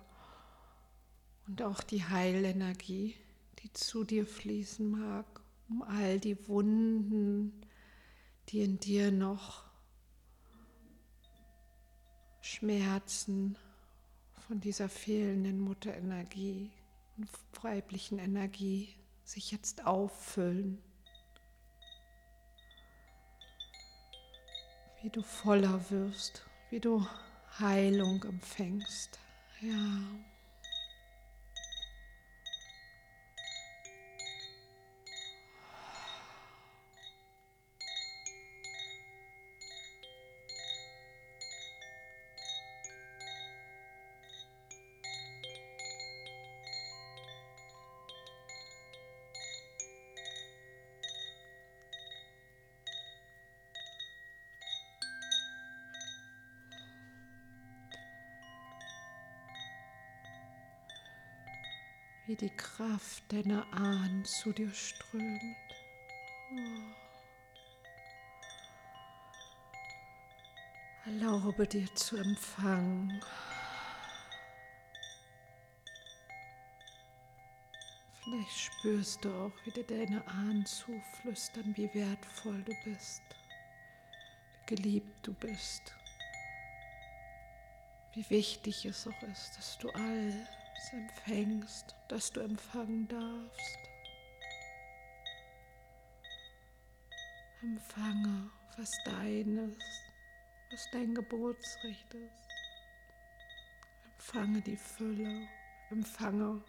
[1.46, 3.16] und auch die Heilenergie,
[3.58, 5.26] die zu dir fließen mag,
[5.68, 7.60] um all die Wunden,
[8.48, 9.64] die in dir noch
[12.40, 13.56] schmerzen
[14.46, 16.70] von dieser fehlenden Mutterenergie
[17.62, 18.94] weiblichen Energie
[19.24, 20.82] sich jetzt auffüllen.
[25.02, 27.06] Wie du voller wirst, wie du
[27.58, 29.18] Heilung empfängst.
[29.60, 30.33] Ja.
[63.28, 65.42] Deiner Ahnen zu dir strömt.
[66.52, 67.04] Oh.
[71.06, 73.20] Erlaube dir zu empfangen.
[78.22, 83.22] Vielleicht spürst du auch, wie dir deine Ahnen zuflüstern, wie wertvoll du bist,
[84.54, 85.94] wie geliebt du bist,
[88.14, 90.48] wie wichtig es auch ist, dass du all
[90.92, 93.78] empfängst, dass du empfangen darfst.
[97.62, 100.12] Empfange, was dein ist,
[100.70, 102.48] was dein Geburtsrecht ist.
[104.12, 105.48] Empfange die Fülle,
[105.90, 106.62] empfange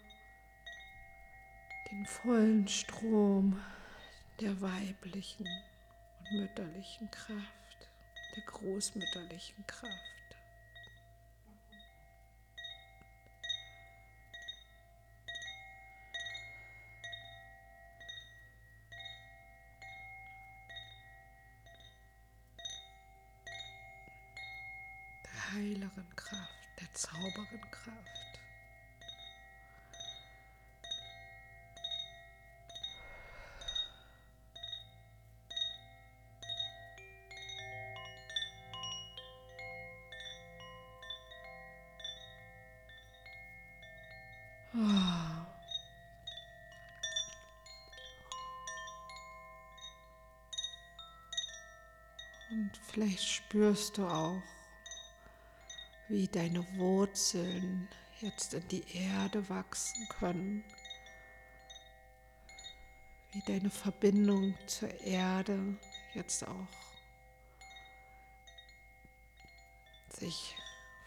[1.90, 3.60] den vollen Strom
[4.40, 5.46] der weiblichen
[6.18, 7.88] und mütterlichen Kraft,
[8.34, 10.15] der großmütterlichen Kraft.
[25.86, 28.40] Heilerin Kraft, der Zauberin Kraft.
[52.50, 54.42] Und vielleicht spürst du auch,
[56.08, 57.88] wie deine Wurzeln
[58.20, 60.64] jetzt in die Erde wachsen können,
[63.32, 65.76] wie deine Verbindung zur Erde
[66.14, 66.68] jetzt auch
[70.08, 70.56] sich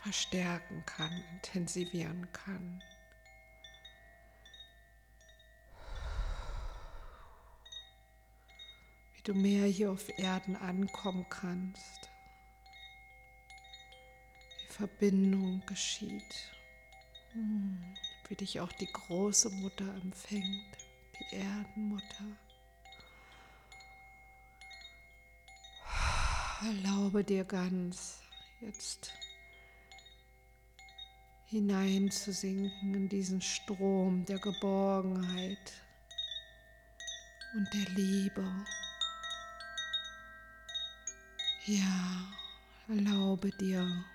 [0.01, 2.81] verstärken kann, intensivieren kann.
[9.15, 12.08] Wie du mehr hier auf Erden ankommen kannst.
[14.79, 16.53] Verbindung geschieht.
[17.33, 17.77] Hm,
[18.29, 20.77] wie dich auch die große Mutter empfängt,
[21.19, 22.23] die Erdenmutter.
[26.61, 28.21] Erlaube dir ganz
[28.61, 29.11] jetzt
[31.47, 35.73] hineinzusinken in diesen Strom der Geborgenheit
[37.53, 38.65] und der Liebe.
[41.65, 42.33] Ja,
[42.87, 44.05] erlaube dir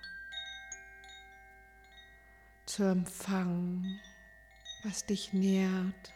[2.75, 4.01] zu empfangen,
[4.83, 6.13] was dich nährt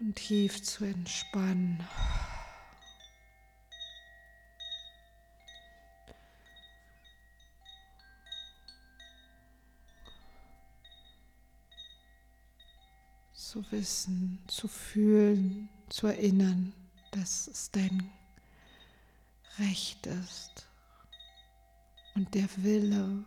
[0.00, 1.86] und tief zu entspannen.
[13.34, 16.74] zu wissen, zu fühlen, zu erinnern,
[17.12, 18.10] dass es dein
[19.58, 20.67] Recht ist
[22.18, 23.24] und der Wille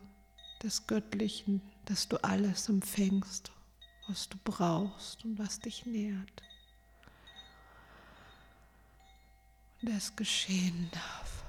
[0.61, 3.49] des Göttlichen, dass du alles empfängst,
[4.09, 6.43] was du brauchst und was dich nährt.
[9.81, 11.45] Und es geschehen darf.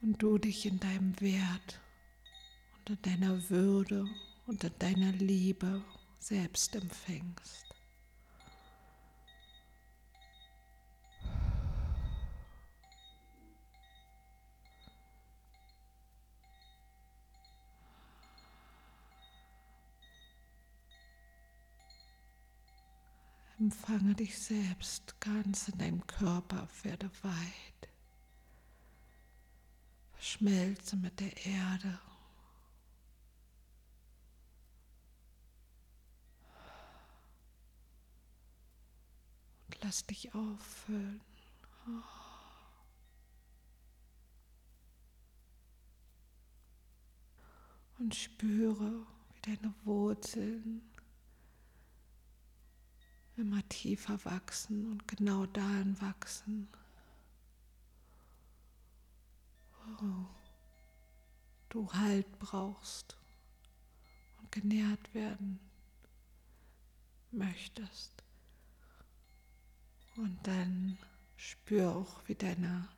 [0.00, 1.80] Und du dich in deinem Wert
[2.78, 4.06] unter deiner Würde,
[4.46, 5.82] unter deiner Liebe
[6.20, 7.71] selbst empfängst.
[23.62, 27.88] Empfange dich selbst ganz in deinem Körper, werde weit.
[30.14, 32.00] Verschmelze mit der Erde
[39.80, 41.20] lass dich auffüllen.
[47.98, 50.91] Und spüre, wie deine Wurzeln
[53.36, 56.68] immer tiefer wachsen und genau dahin wachsen.
[60.00, 60.26] wo
[61.68, 63.16] du Halt brauchst
[64.40, 65.58] und genährt werden
[67.30, 68.12] möchtest.
[70.16, 70.98] Und dann
[71.36, 72.88] spür auch, wie deine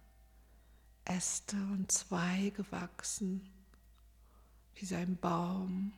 [1.04, 3.48] Äste und Zweige wachsen,
[4.74, 5.92] wie so ein Baum.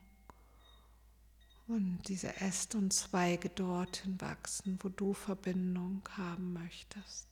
[1.68, 7.26] Und diese Äste und Zweige dorthin wachsen, wo du Verbindung haben möchtest.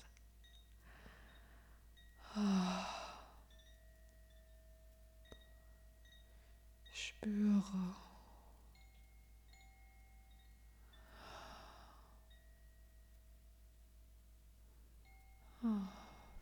[6.92, 7.94] Spüre.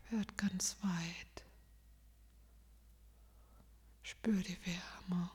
[0.09, 1.45] Werd ganz weit.
[4.01, 5.31] Spür die Wärme,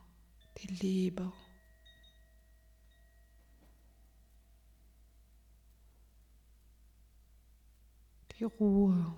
[0.59, 1.33] die Liebe.
[8.39, 9.15] Die Ruhe.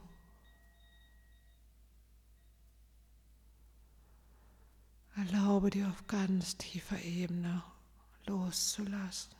[5.14, 7.62] Erlaube dir auf ganz tiefer Ebene
[8.26, 9.34] loszulassen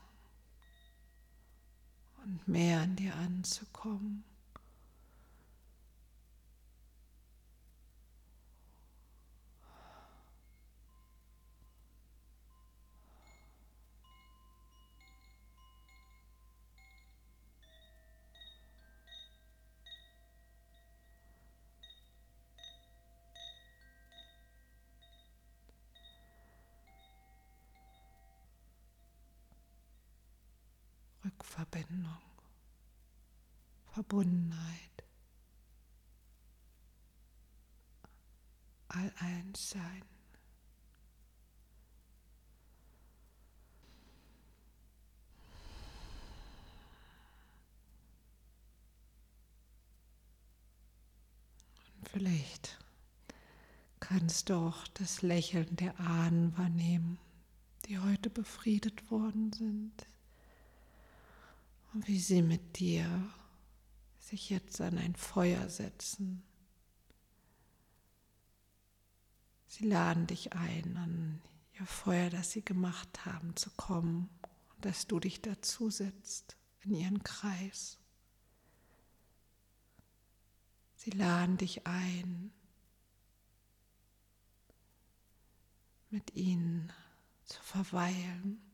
[2.24, 4.29] und mehr an dir anzukommen.
[31.70, 32.18] Rückverbindung,
[33.92, 35.04] Verbundenheit,
[38.88, 40.02] All-Eins-Sein.
[52.04, 52.78] Vielleicht
[54.00, 57.18] kannst du auch das Lächeln der Ahnen wahrnehmen,
[57.86, 60.10] die heute befriedet worden sind
[61.92, 63.30] Und wie sie mit dir
[64.18, 66.42] sich jetzt an ein Feuer setzen.
[69.66, 71.42] Sie laden dich ein, an
[71.78, 74.28] ihr Feuer, das sie gemacht haben, zu kommen
[74.74, 77.98] und dass du dich dazu setzt in ihren Kreis.
[80.94, 82.52] Sie laden dich ein,
[86.10, 86.92] mit ihnen
[87.44, 88.69] zu verweilen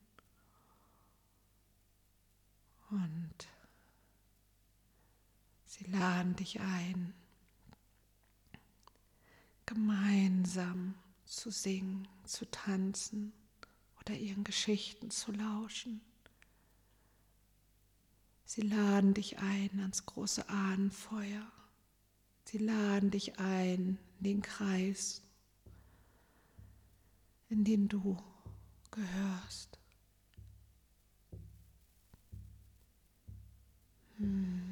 [2.89, 3.47] und
[5.65, 7.13] sie laden dich ein,
[9.65, 13.33] gemeinsam zu singen, zu tanzen
[13.99, 16.01] oder ihren Geschichten zu lauschen.
[18.45, 21.51] Sie laden dich ein ans große Ahnenfeuer.
[22.45, 25.21] Sie laden dich ein in den Kreis,
[27.49, 28.17] in den du
[28.89, 29.66] gehörst.
[34.21, 34.66] Mm.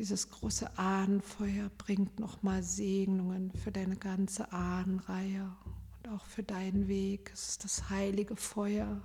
[0.00, 5.54] Dieses große Ahnenfeuer bringt nochmal Segnungen für deine ganze Ahnenreihe
[5.98, 7.30] und auch für deinen Weg.
[7.34, 9.02] Es ist das heilige Feuer,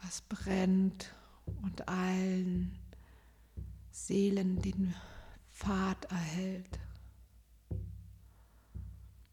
[0.00, 1.14] was brennt
[1.62, 2.76] und allen
[3.92, 4.92] Seelen den
[5.52, 6.80] Pfad erhält.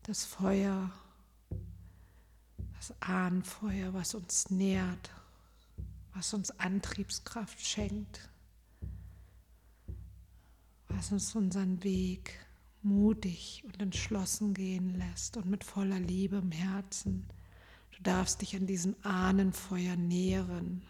[0.04, 0.92] Das Feuer,
[2.76, 5.10] das Ahnenfeuer, was uns nährt,
[6.14, 8.29] was uns Antriebskraft schenkt
[10.90, 12.40] was uns unseren Weg
[12.82, 17.28] mutig und entschlossen gehen lässt und mit voller Liebe im Herzen.
[17.92, 20.84] Du darfst dich an diesem Ahnenfeuer nähren.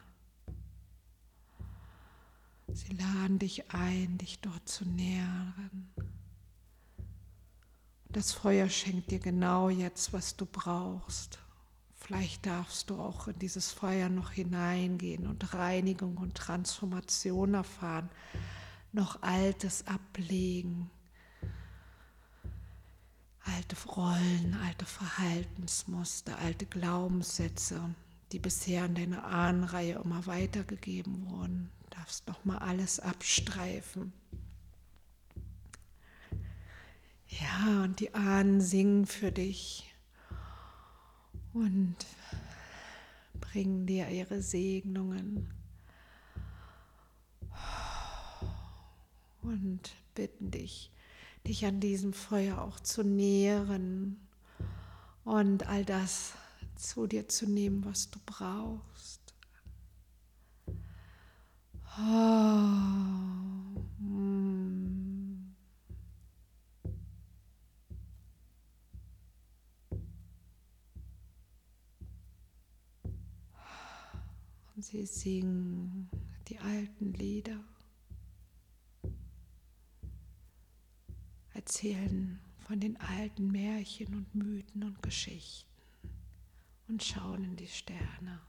[2.72, 5.90] Sie laden dich ein, dich dort zu nähren.
[8.10, 11.40] Das Feuer schenkt dir genau jetzt, was du brauchst.
[11.96, 18.10] Vielleicht darfst du auch in dieses Feuer noch hineingehen und Reinigung und Transformation erfahren
[18.92, 20.90] noch Altes ablegen.
[23.44, 27.96] Alte Rollen, alte Verhaltensmuster, alte Glaubenssätze,
[28.32, 31.72] die bisher in deiner Ahnenreihe immer weitergegeben wurden.
[31.84, 34.14] Du darfst noch mal alles abstreifen.
[37.28, 39.94] Ja, und die Ahnen singen für dich
[41.54, 41.96] und
[43.40, 45.59] bringen dir ihre Segnungen.
[49.42, 50.92] Und bitten dich,
[51.48, 54.20] dich an diesem Feuer auch zu nähren
[55.24, 56.34] und all das
[56.76, 59.34] zu dir zu nehmen, was du brauchst.
[61.98, 62.02] Oh,
[64.00, 65.56] mm.
[74.76, 76.10] Und sie singen
[76.48, 77.60] die alten Lieder.
[81.60, 85.70] Erzählen von den alten Märchen und Mythen und Geschichten
[86.88, 88.40] und schauen in die Sterne.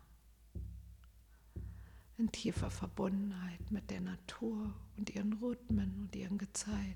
[2.19, 6.95] In tiefer Verbundenheit mit der Natur und ihren Rhythmen und ihren Gezeiten.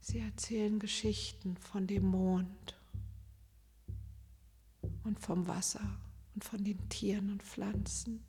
[0.00, 2.76] Sie erzählen Geschichten von dem Mond
[5.04, 6.00] und vom Wasser
[6.38, 8.24] und von den Tieren und Pflanzen.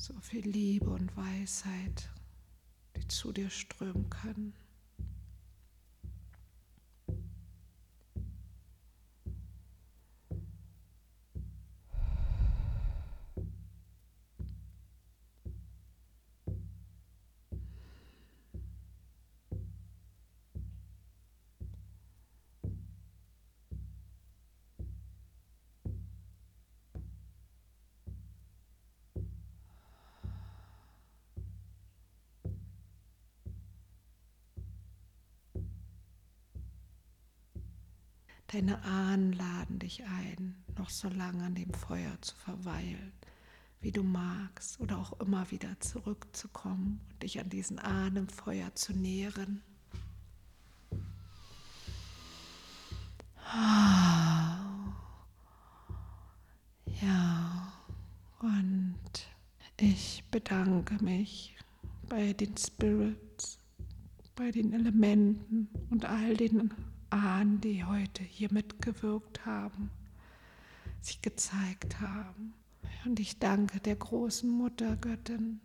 [0.00, 2.08] So viel Liebe und Weisheit,
[2.96, 4.54] die zu dir strömen kann.
[38.60, 43.10] Deine Ahnen laden dich ein, noch so lange an dem Feuer zu verweilen,
[43.80, 49.62] wie du magst, oder auch immer wieder zurückzukommen und dich an diesen Ahnenfeuer zu nähren.
[57.00, 57.72] Ja,
[58.40, 59.00] und
[59.78, 61.56] ich bedanke mich
[62.10, 63.58] bei den Spirits,
[64.36, 66.74] bei den Elementen und all den
[67.10, 69.90] Ahnen, die heute hier mitgewirkt haben,
[71.00, 72.54] sich gezeigt haben.
[73.04, 75.60] Und ich danke der großen Muttergöttin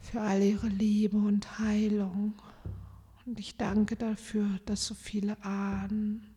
[0.00, 2.34] für all ihre Liebe und Heilung.
[3.26, 6.34] Und ich danke dafür, dass so viele Ahnen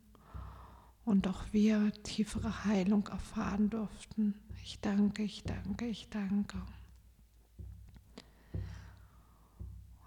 [1.04, 4.34] und auch wir tiefere Heilung erfahren durften.
[4.62, 6.58] Ich danke, ich danke, ich danke.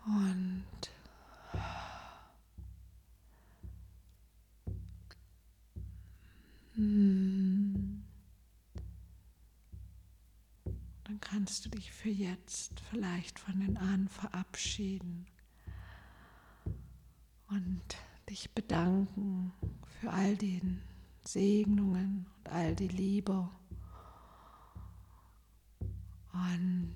[0.05, 0.63] Und
[6.77, 8.03] Dann
[11.21, 15.25] kannst du dich für jetzt vielleicht von den Ahnen verabschieden
[17.47, 17.97] und
[18.29, 19.53] dich bedanken
[20.01, 20.61] für all die
[21.23, 23.49] Segnungen und all die Liebe
[26.33, 26.95] und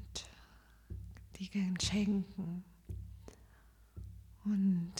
[1.37, 2.65] die Geschenken.
[4.43, 4.93] Und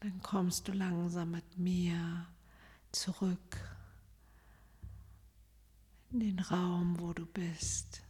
[0.00, 2.26] dann kommst du langsam mit mir
[2.92, 3.77] zurück
[6.10, 8.02] in den Raum, wo du bist,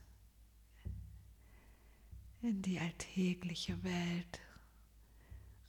[2.42, 4.40] in die alltägliche Welt,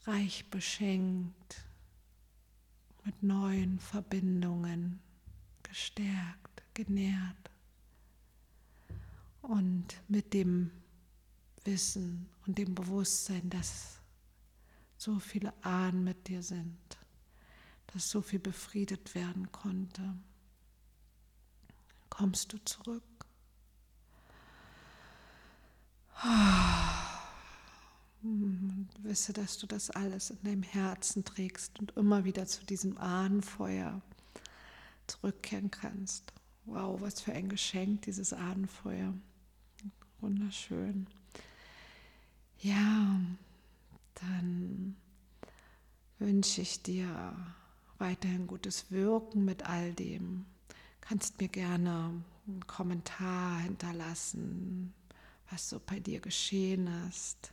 [0.04, 1.66] reich beschenkt.
[3.06, 5.00] Mit neuen Verbindungen,
[5.64, 7.50] gestärkt, genährt.
[9.42, 10.70] Und mit dem
[11.64, 14.00] Wissen und dem Bewusstsein, dass
[14.98, 16.78] so viele Ahnen mit dir sind,
[17.88, 20.14] dass so viel befriedet werden konnte
[22.20, 23.02] kommst du zurück.
[28.22, 32.98] Und wisse, dass du das alles in deinem Herzen trägst und immer wieder zu diesem
[32.98, 34.02] Ahnenfeuer
[35.08, 36.34] zurückkehren kannst.
[36.66, 39.14] Wow, was für ein Geschenk, dieses Ahnenfeuer.
[40.20, 41.08] Wunderschön.
[42.58, 43.22] Ja,
[44.16, 44.98] dann
[46.18, 47.34] wünsche ich dir
[47.98, 50.46] weiterhin gutes Wirken mit all dem,
[51.10, 54.94] kannst mir gerne einen Kommentar hinterlassen,
[55.50, 57.52] was so bei dir geschehen ist.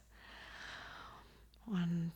[1.64, 2.12] Und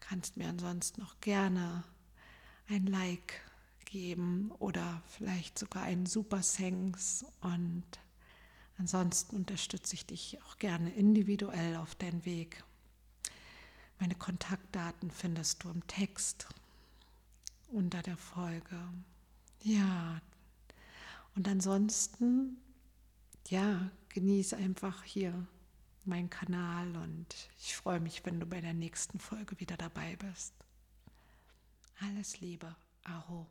[0.00, 1.84] kannst mir ansonsten noch gerne
[2.70, 3.42] ein Like
[3.84, 7.26] geben oder vielleicht sogar einen Super Thanks.
[7.42, 7.84] Und
[8.78, 12.64] ansonsten unterstütze ich dich auch gerne individuell auf deinen Weg.
[13.98, 16.48] Meine Kontaktdaten findest du im Text
[17.68, 18.78] unter der Folge.
[19.62, 20.20] Ja,
[21.36, 22.56] und ansonsten,
[23.48, 25.46] ja, genieße einfach hier
[26.04, 30.54] meinen Kanal und ich freue mich, wenn du bei der nächsten Folge wieder dabei bist.
[32.00, 33.46] Alles Liebe, Aho.